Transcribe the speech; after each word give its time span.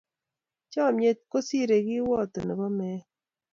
Chomnyet 0.71 1.19
kosirei 1.31 1.85
kiwato 1.87 2.39
nebo 2.45 2.65
meet. 2.77 3.05